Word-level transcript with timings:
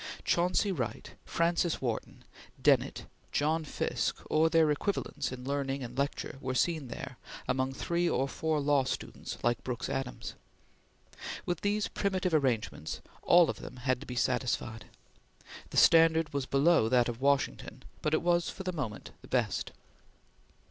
Chauncey 0.25 0.71
Wright, 0.71 1.11
Francis 1.25 1.79
Wharton, 1.79 2.23
Dennett, 2.59 3.05
John 3.31 3.63
Fiske, 3.63 4.17
or 4.31 4.49
their 4.49 4.71
equivalents 4.71 5.31
in 5.31 5.43
learning 5.43 5.83
and 5.83 5.95
lecture, 5.95 6.39
were 6.41 6.55
seen 6.55 6.87
there, 6.87 7.19
among 7.47 7.71
three 7.73 8.09
or 8.09 8.27
four 8.27 8.59
law 8.59 8.83
students 8.83 9.37
like 9.43 9.63
Brooks 9.63 9.89
Adams. 9.89 10.33
With 11.45 11.61
these 11.61 11.87
primitive 11.87 12.33
arrangements, 12.33 12.99
all 13.21 13.47
of 13.47 13.57
them 13.57 13.75
had 13.77 13.99
to 13.99 14.07
be 14.07 14.15
satisfied. 14.15 14.85
The 15.69 15.77
standard 15.77 16.33
was 16.33 16.47
below 16.47 16.89
that 16.89 17.07
of 17.07 17.21
Washington, 17.21 17.83
but 18.01 18.15
it 18.15 18.23
was, 18.23 18.49
for 18.49 18.63
the 18.63 18.73
moment, 18.73 19.11
the 19.21 19.27
best. 19.27 19.71